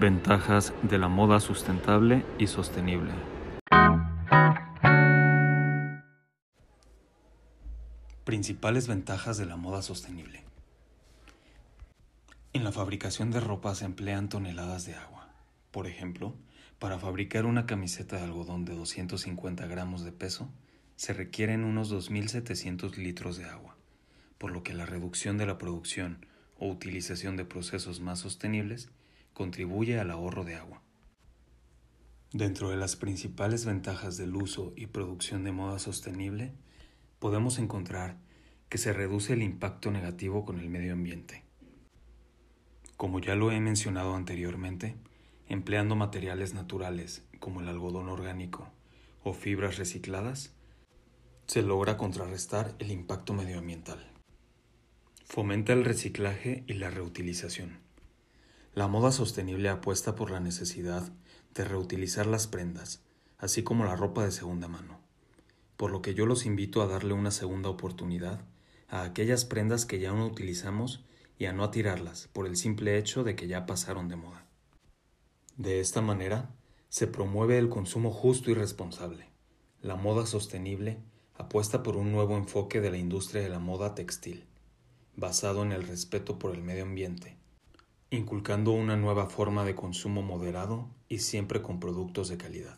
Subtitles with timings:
[0.00, 3.10] Ventajas de la moda sustentable y sostenible.
[8.24, 10.42] Principales ventajas de la moda sostenible.
[12.54, 15.28] En la fabricación de ropa se emplean toneladas de agua.
[15.70, 16.34] Por ejemplo,
[16.78, 20.48] para fabricar una camiseta de algodón de 250 gramos de peso,
[20.96, 23.76] se requieren unos 2.700 litros de agua,
[24.38, 26.24] por lo que la reducción de la producción
[26.58, 28.88] o utilización de procesos más sostenibles
[29.40, 30.82] contribuye al ahorro de agua.
[32.30, 36.52] Dentro de las principales ventajas del uso y producción de moda sostenible,
[37.18, 38.18] podemos encontrar
[38.68, 41.42] que se reduce el impacto negativo con el medio ambiente.
[42.98, 44.96] Como ya lo he mencionado anteriormente,
[45.48, 48.68] empleando materiales naturales como el algodón orgánico
[49.24, 50.52] o fibras recicladas,
[51.46, 54.06] se logra contrarrestar el impacto medioambiental.
[55.24, 57.88] Fomenta el reciclaje y la reutilización.
[58.72, 61.10] La moda sostenible apuesta por la necesidad
[61.54, 63.02] de reutilizar las prendas,
[63.36, 65.00] así como la ropa de segunda mano,
[65.76, 68.44] por lo que yo los invito a darle una segunda oportunidad
[68.88, 71.04] a aquellas prendas que ya no utilizamos
[71.36, 74.46] y a no tirarlas por el simple hecho de que ya pasaron de moda.
[75.56, 76.54] De esta manera,
[76.90, 79.30] se promueve el consumo justo y responsable.
[79.82, 80.98] La moda sostenible
[81.34, 84.46] apuesta por un nuevo enfoque de la industria de la moda textil,
[85.16, 87.39] basado en el respeto por el medio ambiente,
[88.10, 92.76] inculcando una nueva forma de consumo moderado y siempre con productos de calidad.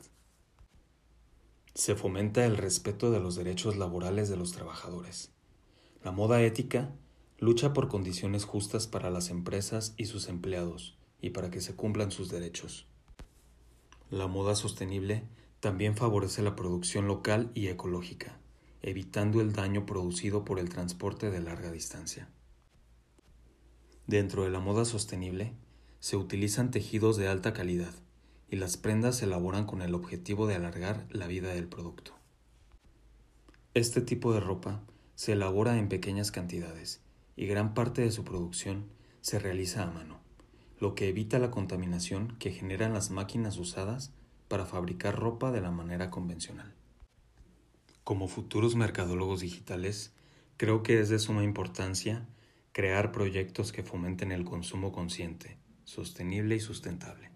[1.75, 5.31] Se fomenta el respeto de los derechos laborales de los trabajadores.
[6.05, 6.93] La moda ética
[7.39, 12.11] lucha por condiciones justas para las empresas y sus empleados y para que se cumplan
[12.11, 12.87] sus derechos.
[14.11, 15.25] La moda sostenible
[15.61, 18.39] también favorece la producción local y ecológica,
[18.83, 22.29] evitando el daño producido por el transporte de larga distancia.
[24.13, 25.55] Dentro de la moda sostenible,
[25.99, 27.95] se utilizan tejidos de alta calidad
[28.51, 32.13] y las prendas se elaboran con el objetivo de alargar la vida del producto.
[33.73, 34.83] Este tipo de ropa
[35.15, 37.01] se elabora en pequeñas cantidades
[37.37, 38.85] y gran parte de su producción
[39.23, 40.21] se realiza a mano,
[40.79, 44.13] lo que evita la contaminación que generan las máquinas usadas
[44.47, 46.75] para fabricar ropa de la manera convencional.
[48.05, 50.13] Como futuros mercadólogos digitales,
[50.59, 52.29] creo que es de suma importancia
[52.73, 57.31] crear proyectos que fomenten el consumo consciente, sostenible y sustentable.